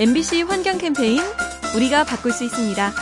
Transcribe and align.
MBC 0.00 0.42
환경 0.42 0.78
캠페인 0.78 1.20
우리가 1.74 2.04
바꿀 2.04 2.30
수 2.30 2.44
있습니다. 2.44 2.92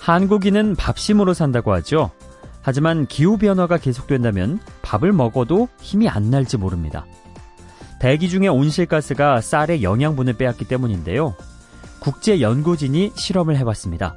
한국인은 0.00 0.74
밥심으로 0.74 1.32
산다고 1.32 1.72
하죠. 1.74 2.10
하지만 2.60 3.06
기후변화가 3.06 3.78
계속된다면 3.78 4.58
밥을 4.82 5.12
먹어도 5.12 5.68
힘이 5.80 6.08
안 6.08 6.28
날지 6.28 6.56
모릅니다. 6.56 7.06
대기 8.00 8.28
중의 8.28 8.48
온실가스가 8.48 9.40
쌀의 9.40 9.84
영양분을 9.84 10.32
빼앗기 10.32 10.64
때문인데요. 10.64 11.36
국제연구진이 12.00 13.12
실험을 13.14 13.56
해봤습니다. 13.58 14.16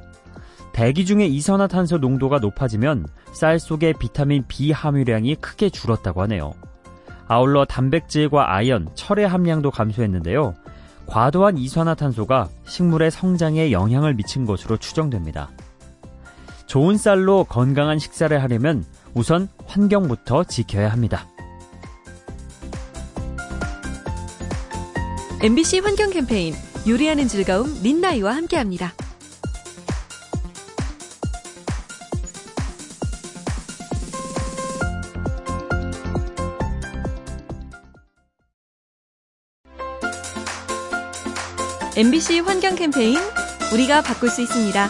대기 0.72 1.06
중의 1.06 1.32
이산화탄소 1.32 1.98
농도가 1.98 2.40
높아지면 2.40 3.06
쌀 3.32 3.60
속의 3.60 3.94
비타민 4.00 4.44
B 4.48 4.72
함유량이 4.72 5.36
크게 5.36 5.70
줄었다고 5.70 6.20
하네요. 6.22 6.52
아울러 7.28 7.64
단백질과 7.64 8.54
아연, 8.54 8.88
철의 8.94 9.26
함량도 9.26 9.70
감소했는데요. 9.70 10.54
과도한 11.06 11.58
이산화탄소가 11.58 12.48
식물의 12.66 13.10
성장에 13.10 13.72
영향을 13.72 14.14
미친 14.14 14.44
것으로 14.44 14.76
추정됩니다. 14.76 15.50
좋은 16.66 16.96
쌀로 16.96 17.44
건강한 17.44 17.98
식사를 17.98 18.42
하려면 18.42 18.84
우선 19.14 19.48
환경부터 19.66 20.44
지켜야 20.44 20.90
합니다. 20.90 21.26
MBC 25.42 25.80
환경 25.80 26.10
캠페인 26.10 26.54
요리하는 26.88 27.28
즐거움 27.28 27.82
민나이와 27.82 28.34
함께합니다. 28.34 28.92
MBC 41.98 42.40
환경 42.40 42.74
캠페인 42.74 43.16
우리가 43.72 44.02
바꿀 44.02 44.28
수 44.28 44.42
있습니다. 44.42 44.88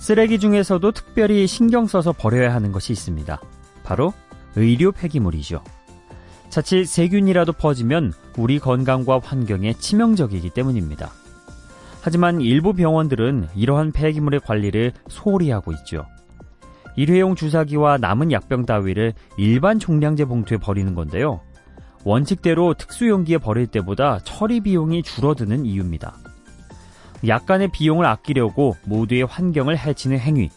쓰레기 0.00 0.40
중에서도 0.40 0.90
특별히 0.90 1.46
신경 1.46 1.86
써서 1.86 2.12
버려야 2.12 2.52
하는 2.52 2.72
것이 2.72 2.92
있습니다. 2.92 3.40
바로 3.84 4.12
의료 4.56 4.90
폐기물이죠. 4.90 5.62
자칫 6.50 6.86
세균이라도 6.86 7.52
퍼지면 7.52 8.14
우리 8.36 8.58
건강과 8.58 9.20
환경에 9.22 9.74
치명적이기 9.74 10.50
때문입니다. 10.50 11.12
하지만 12.00 12.40
일부 12.40 12.72
병원들은 12.72 13.50
이러한 13.54 13.92
폐기물의 13.92 14.40
관리를 14.40 14.92
소홀히 15.06 15.52
하고 15.52 15.70
있죠. 15.70 16.04
일회용 16.96 17.36
주사기와 17.36 17.98
남은 17.98 18.32
약병 18.32 18.66
따위를 18.66 19.14
일반 19.36 19.78
종량제 19.78 20.24
봉투에 20.24 20.58
버리는 20.58 20.92
건데요. 20.96 21.42
원칙대로 22.04 22.74
특수용기에 22.74 23.38
버릴 23.38 23.66
때보다 23.66 24.20
처리 24.24 24.60
비용이 24.60 25.02
줄어드는 25.02 25.66
이유입니다. 25.66 26.16
약간의 27.26 27.68
비용을 27.72 28.04
아끼려고 28.06 28.76
모두의 28.84 29.24
환경을 29.24 29.78
해치는 29.78 30.18
행위, 30.18 30.50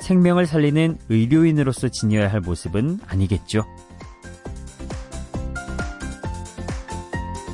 생명을 0.00 0.46
살리는 0.46 0.98
의료인으로서 1.08 1.88
지녀야 1.88 2.30
할 2.30 2.40
모습은 2.40 3.00
아니겠죠. 3.06 3.64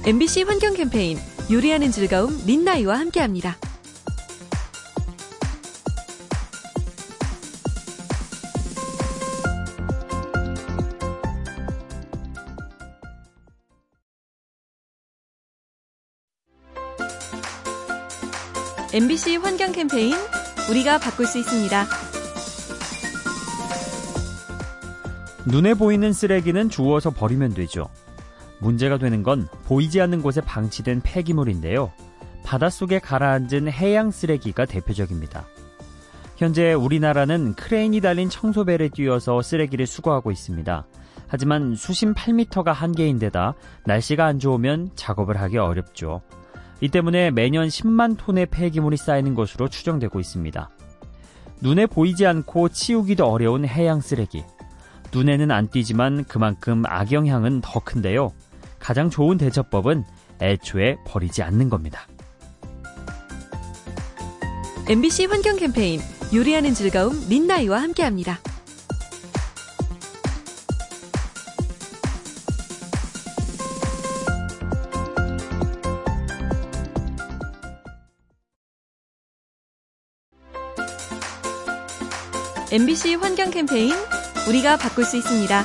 MBC 0.07 0.43
환경 0.43 0.75
캠페인 0.75 1.19
요리하는 1.51 1.91
즐거움 1.91 2.45
민나이와 2.47 2.99
함께합니다. 2.99 3.57
MBC 18.93 19.37
환경 19.37 19.71
캠페인 19.71 20.17
우리가 20.69 20.99
바꿀 20.99 21.25
수 21.25 21.39
있습니다. 21.39 21.87
눈에 25.47 25.75
보이는 25.75 26.13
쓰레기는 26.13 26.69
주워서 26.69 27.11
버리면 27.11 27.55
되죠. 27.55 27.89
문제가 28.59 28.99
되는 28.99 29.23
건 29.23 29.47
보이지 29.65 30.01
않는 30.01 30.23
곳에 30.23 30.41
방치된 30.41 31.03
폐기물인데요. 31.05 31.93
바닷속에 32.45 32.99
가라앉은 32.99 33.71
해양 33.71 34.11
쓰레기가 34.11 34.65
대표적입니다. 34.65 35.47
현재 36.37 36.73
우리나라는 36.73 37.55
크레인이 37.55 38.01
달린 38.01 38.29
청소배를 38.29 38.91
띄워서 38.91 39.41
쓰레기를 39.41 39.87
수거하고 39.87 40.33
있습니다. 40.33 40.85
하지만 41.29 41.77
수심 41.77 42.13
8m가 42.13 42.73
한계인데다 42.73 43.55
날씨가 43.87 44.27
안 44.27 44.41
좋으면 44.41 44.91
작업을 44.97 45.41
하기 45.43 45.59
어렵죠. 45.59 46.23
이 46.81 46.89
때문에 46.89 47.31
매년 47.31 47.69
10만 47.69 48.17
톤의 48.17 48.47
폐기물이 48.47 48.97
쌓이는 48.97 49.35
것으로 49.35 49.69
추정되고 49.69 50.19
있습니다. 50.19 50.71
눈에 51.61 51.87
보이지 51.87 52.27
않고 52.27 52.71
치우기도 52.71 53.27
어려운 53.27 53.67
해양 53.67 54.01
쓰레기. 54.01 54.45
눈에는 55.13 55.51
안 55.51 55.69
띄지만 55.69 56.25
그만큼 56.25 56.85
악영향은 56.87 57.61
더 57.61 57.81
큰데요. 57.81 58.33
가장 58.79 59.11
좋은 59.11 59.37
대처법은 59.37 60.05
애초에 60.41 60.97
버리지 61.07 61.43
않는 61.43 61.69
겁니다. 61.69 62.07
MBC 64.89 65.27
환경 65.27 65.57
캠페인 65.57 66.01
요리하는 66.35 66.73
즐거움 66.73 67.29
민나이와 67.29 67.83
함께합니다. 67.83 68.39
MBC 82.73 83.17
환경 83.17 83.51
캠페인 83.51 83.93
우리가 84.49 84.77
바꿀 84.77 85.03
수 85.03 85.17
있습니다. 85.17 85.65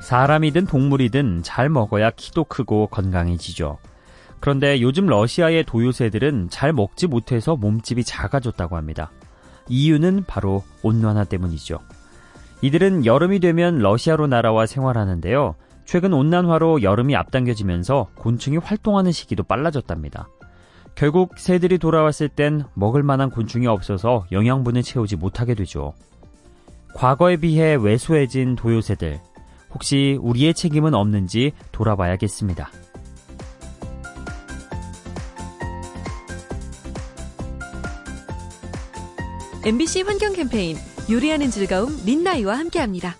사람이든 0.00 0.64
동물이든 0.64 1.42
잘 1.42 1.68
먹어야 1.68 2.10
키도 2.10 2.44
크고 2.44 2.86
건강해지죠. 2.86 3.76
그런데 4.40 4.80
요즘 4.80 5.04
러시아의 5.04 5.64
도요새들은 5.64 6.48
잘 6.48 6.72
먹지 6.72 7.08
못해서 7.08 7.56
몸집이 7.56 8.04
작아졌다고 8.04 8.74
합니다. 8.74 9.10
이유는 9.68 10.24
바로 10.26 10.64
온난화 10.82 11.24
때문이죠. 11.24 11.78
이들은 12.62 13.04
여름이 13.04 13.40
되면 13.40 13.80
러시아로 13.80 14.28
날아와 14.28 14.64
생활하는데요. 14.64 15.56
최근 15.84 16.14
온난화로 16.14 16.82
여름이 16.82 17.14
앞당겨지면서 17.16 18.08
곤충이 18.14 18.56
활동하는 18.56 19.12
시기도 19.12 19.42
빨라졌답니다. 19.42 20.28
결국 20.94 21.38
새들이 21.38 21.78
돌아왔을 21.78 22.28
땐 22.28 22.64
먹을 22.74 23.02
만한 23.02 23.30
곤충이 23.30 23.66
없어서 23.66 24.26
영양분을 24.32 24.82
채우지 24.82 25.16
못하게 25.16 25.54
되죠. 25.54 25.94
과거에 26.94 27.36
비해 27.36 27.74
왜소해진 27.74 28.56
도요새들. 28.56 29.20
혹시 29.72 30.18
우리의 30.20 30.54
책임은 30.54 30.94
없는지 30.94 31.52
돌아봐야겠습니다. 31.72 32.70
MBC 39.64 40.02
환경 40.02 40.32
캠페인 40.32 40.76
요리하는 41.10 41.50
즐거움 41.50 41.94
민나이와 42.06 42.56
함께합니다. 42.58 43.16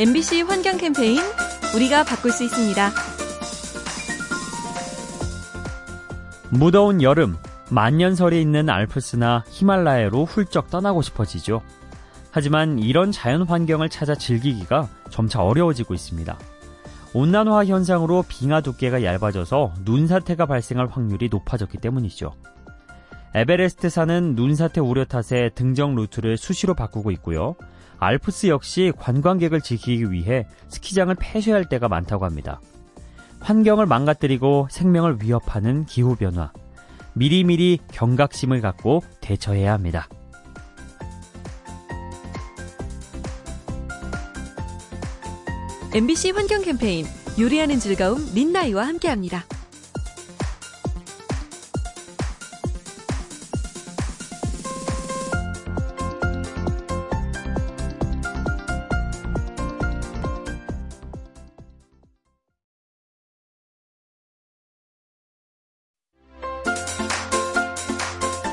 MBC 0.00 0.42
환경 0.42 0.76
캠페인 0.76 1.18
우리가 1.74 2.04
바꿀 2.04 2.30
수 2.30 2.44
있습니다. 2.44 2.90
무더운 6.50 7.02
여름, 7.02 7.36
만년설이 7.72 8.40
있는 8.40 8.70
알프스나 8.70 9.42
히말라야로 9.48 10.24
훌쩍 10.24 10.70
떠나고 10.70 11.02
싶어지죠. 11.02 11.62
하지만 12.30 12.78
이런 12.78 13.10
자연 13.10 13.42
환경을 13.42 13.88
찾아 13.88 14.14
즐기기가 14.14 14.88
점차 15.10 15.42
어려워지고 15.42 15.94
있습니다. 15.94 16.38
온난화 17.12 17.64
현상으로 17.64 18.24
빙하 18.28 18.60
두께가 18.60 19.02
얇아져서 19.02 19.74
눈사태가 19.84 20.46
발생할 20.46 20.86
확률이 20.86 21.28
높아졌기 21.28 21.78
때문이죠. 21.78 22.36
에베레스트산은 23.34 24.36
눈사태 24.36 24.80
우려 24.80 25.04
탓에 25.04 25.50
등정 25.56 25.96
루트를 25.96 26.36
수시로 26.36 26.74
바꾸고 26.74 27.10
있고요. 27.10 27.56
알프스 28.00 28.46
역시 28.46 28.92
관광객을 28.96 29.60
지키기 29.60 30.12
위해 30.12 30.46
스키장을 30.68 31.14
폐쇄할 31.18 31.68
때가 31.68 31.88
많다고 31.88 32.24
합니다. 32.24 32.60
환경을 33.40 33.86
망가뜨리고 33.86 34.68
생명을 34.70 35.22
위협하는 35.22 35.84
기후변화. 35.84 36.52
미리미리 37.14 37.78
경각심을 37.92 38.60
갖고 38.60 39.02
대처해야 39.20 39.72
합니다. 39.72 40.08
MBC 45.94 46.30
환경 46.32 46.62
캠페인 46.62 47.06
요리하는 47.40 47.78
즐거움 47.78 48.18
린나이와 48.34 48.86
함께합니다. 48.86 49.44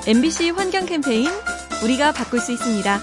MBC 0.07 0.52
환경 0.52 0.86
캠페인 0.86 1.28
우리가 1.84 2.12
바꿀 2.12 2.40
수 2.40 2.52
있습니다. 2.52 3.00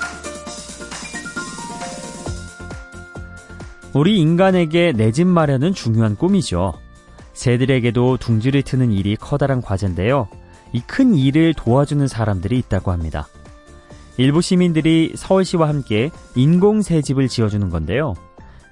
우리 3.94 4.18
인간에게 4.18 4.92
내 4.92 5.10
집 5.12 5.26
마련은 5.26 5.74
중요한 5.74 6.16
꿈이죠. 6.16 6.74
새들에게도 7.34 8.18
둥지를 8.18 8.62
트는 8.62 8.92
일이 8.92 9.16
커다란 9.16 9.60
과제인데요. 9.60 10.28
이 10.72 10.80
큰 10.86 11.14
일을 11.14 11.52
도와주는 11.54 12.06
사람들이 12.08 12.58
있다고 12.58 12.92
합니다. 12.92 13.28
일부 14.16 14.40
시민들이 14.40 15.12
서울시와 15.16 15.68
함께 15.68 16.10
인공 16.34 16.80
새집을 16.82 17.28
지어주는 17.28 17.68
건데요. 17.68 18.14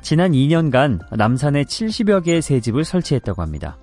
지난 0.02 0.32
2년간 0.32 1.00
남산에 1.16 1.64
70여 1.64 2.24
개의 2.24 2.40
새집을 2.40 2.84
설치했다고 2.84 3.42
합니다. 3.42 3.76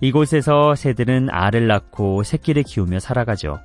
이곳에서 0.00 0.74
새들은 0.74 1.28
알을 1.30 1.66
낳고 1.66 2.22
새끼를 2.22 2.62
키우며 2.62 3.00
살아가죠. 3.00 3.60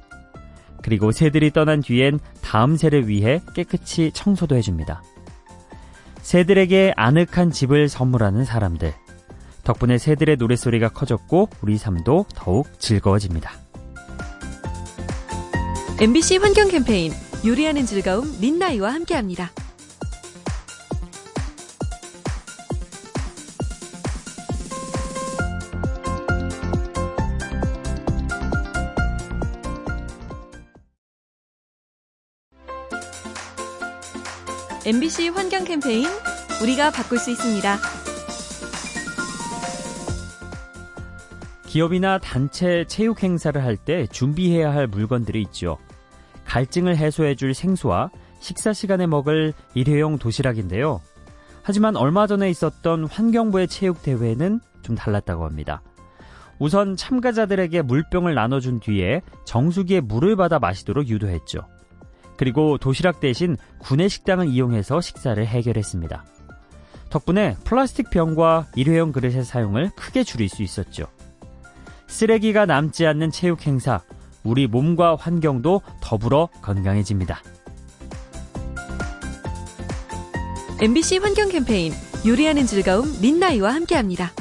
그리고 0.81 1.11
새들이 1.11 1.51
떠난 1.51 1.81
뒤엔 1.81 2.19
다음 2.41 2.75
새를 2.75 3.07
위해 3.07 3.41
깨끗이 3.55 4.11
청소도 4.13 4.55
해줍니다. 4.55 5.01
새들에게 6.21 6.93
아늑한 6.95 7.51
집을 7.51 7.87
선물하는 7.87 8.45
사람들. 8.45 8.93
덕분에 9.63 9.97
새들의 9.97 10.37
노랫소리가 10.37 10.89
커졌고 10.89 11.49
우리 11.61 11.77
삶도 11.77 12.25
더욱 12.35 12.67
즐거워집니다. 12.79 13.51
MBC 16.01 16.37
환경 16.37 16.67
캠페인 16.67 17.13
요리하는 17.45 17.85
즐거움 17.85 18.25
린나이와 18.41 18.93
함께합니다. 18.93 19.51
MBC 34.85 35.29
환경 35.29 35.63
캠페인 35.63 36.07
우리가 36.61 36.91
바꿀 36.91 37.17
수 37.17 37.31
있습니다. 37.31 37.77
기업이나 41.65 42.17
단체 42.19 42.83
체육 42.85 43.23
행사를 43.23 43.63
할 43.63 43.77
때 43.77 44.05
준비해야 44.07 44.73
할 44.73 44.87
물건들이 44.87 45.41
있죠. 45.43 45.77
갈증을 46.45 46.97
해소해줄 46.97 47.53
생수와 47.53 48.11
식사 48.41 48.73
시간에 48.73 49.07
먹을 49.07 49.53
일회용 49.73 50.17
도시락인데요. 50.17 50.99
하지만 51.63 51.95
얼마 51.95 52.27
전에 52.27 52.49
있었던 52.49 53.05
환경부의 53.05 53.69
체육 53.69 54.03
대회는 54.03 54.59
좀 54.81 54.95
달랐다고 54.97 55.45
합니다. 55.45 55.81
우선 56.59 56.97
참가자들에게 56.97 57.81
물병을 57.83 58.35
나눠준 58.35 58.81
뒤에 58.81 59.21
정수기에 59.45 60.01
물을 60.01 60.35
받아 60.35 60.59
마시도록 60.59 61.07
유도했죠. 61.07 61.61
그리고 62.37 62.77
도시락 62.77 63.19
대신 63.19 63.57
구내 63.79 64.07
식당을 64.07 64.47
이용해서 64.47 65.01
식사를 65.01 65.45
해결했습니다. 65.45 66.25
덕분에 67.09 67.55
플라스틱 67.63 68.09
병과 68.09 68.67
일회용 68.75 69.11
그릇의 69.11 69.43
사용을 69.43 69.91
크게 69.95 70.23
줄일 70.23 70.49
수 70.49 70.63
있었죠. 70.63 71.05
쓰레기가 72.07 72.65
남지 72.65 73.05
않는 73.05 73.31
체육 73.31 73.65
행사, 73.67 74.01
우리 74.43 74.67
몸과 74.67 75.15
환경도 75.15 75.81
더불어 76.01 76.49
건강해집니다. 76.61 77.41
MBC 80.81 81.19
환경 81.19 81.49
캠페인 81.49 81.93
요리하는 82.25 82.65
즐거움 82.65 83.05
린나이와 83.21 83.73
함께합니다. 83.73 84.31